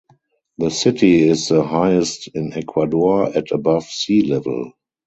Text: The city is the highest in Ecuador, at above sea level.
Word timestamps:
The 0.57 0.71
city 0.71 1.27
is 1.29 1.49
the 1.49 1.61
highest 1.61 2.29
in 2.29 2.53
Ecuador, 2.53 3.37
at 3.37 3.51
above 3.51 3.83
sea 3.85 4.23
level. 4.23 4.73